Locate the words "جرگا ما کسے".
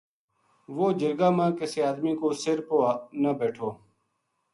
0.99-1.79